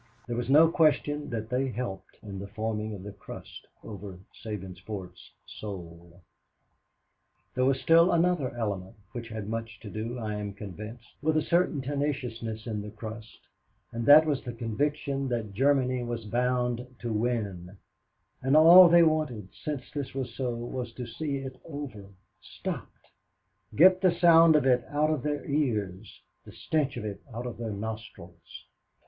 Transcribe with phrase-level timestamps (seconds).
[0.25, 5.29] There was no question that they helped in the forming of the crust over Sabinsport's
[5.45, 6.23] soul.
[7.53, 11.43] There was still another element, which had much to do, I am convinced, with a
[11.43, 13.41] certain tenaciousness in the crust,
[13.91, 17.77] and that was the conviction that Germany was bound to win;
[18.41, 22.07] and all they wanted, since this was so, was to see it over
[22.41, 23.05] stopped
[23.75, 27.59] get the sound of it out of their ears, the stench of it out of
[27.59, 28.65] their nostrils.